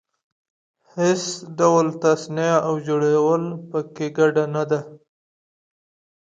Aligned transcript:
هېڅ 0.95 1.23
ډول 1.59 1.87
تصنع 2.01 2.53
او 2.67 2.73
جوړول 2.87 3.43
په 3.69 3.79
کې 3.95 4.07
ګډه 4.17 4.43
نه 4.55 4.63
ده. 4.69 4.79